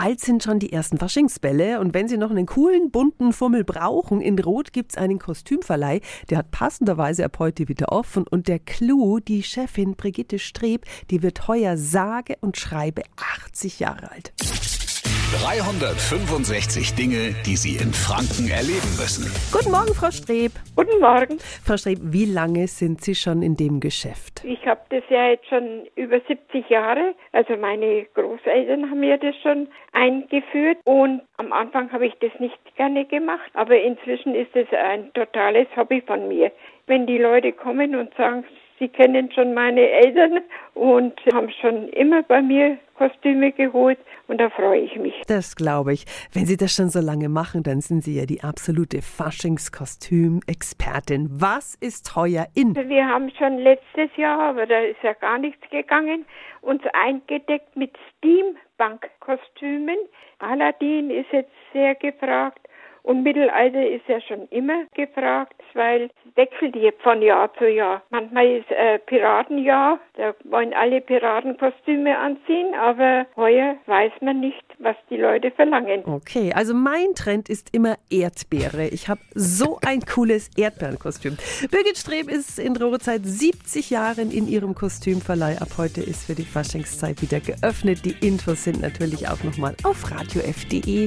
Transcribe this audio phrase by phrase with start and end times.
[0.00, 4.22] bald sind schon die ersten Faschingsbälle und wenn Sie noch einen coolen, bunten Fummel brauchen,
[4.22, 8.60] in Rot gibt es einen Kostümverleih, der hat passenderweise ab heute wieder offen und der
[8.60, 13.02] Clou, die Chefin Brigitte Streb, die wird heuer sage und schreibe
[13.44, 14.32] 80 Jahre alt.
[15.30, 19.30] 365 Dinge, die Sie in Franken erleben müssen.
[19.52, 20.50] Guten Morgen, Frau Streb.
[20.74, 21.38] Guten Morgen.
[21.64, 24.42] Frau Streb, wie lange sind Sie schon in dem Geschäft?
[24.42, 27.14] Ich habe das ja jetzt schon über 70 Jahre.
[27.30, 32.58] Also meine Großeltern haben mir das schon eingeführt und am Anfang habe ich das nicht
[32.74, 36.50] gerne gemacht, aber inzwischen ist es ein totales Hobby von mir.
[36.88, 38.44] Wenn die Leute kommen und sagen,
[38.80, 40.40] Sie kennen schon meine Eltern
[40.74, 45.14] und haben schon immer bei mir Kostüme geholt und da freue ich mich.
[45.26, 46.06] Das glaube ich.
[46.32, 51.28] Wenn Sie das schon so lange machen, dann sind Sie ja die absolute Faschingskostüm-Expertin.
[51.30, 52.74] Was ist heuer in?
[52.74, 56.24] Wir haben schon letztes Jahr, aber da ist ja gar nichts gegangen,
[56.62, 59.98] uns eingedeckt mit Steampunk-Kostümen.
[60.38, 62.66] Aladdin ist jetzt sehr gefragt.
[63.02, 68.02] Und Mittelalter ist ja schon immer gefragt, weil es wechselt hier von Jahr zu Jahr.
[68.10, 74.96] Manchmal ist äh, Piratenjahr, da wollen alle Piratenkostüme anziehen, aber heuer weiß man nicht, was
[75.08, 76.04] die Leute verlangen.
[76.04, 78.88] Okay, also mein Trend ist immer Erdbeere.
[78.88, 81.36] Ich habe so ein cooles Erdbeerenkostüm.
[81.70, 85.58] Birgit Streb ist in Rohre seit 70 Jahren in ihrem Kostümverleih.
[85.60, 88.04] Ab heute ist für die Faschingszeit wieder geöffnet.
[88.04, 91.06] Die Infos sind natürlich auch nochmal auf radiof.de.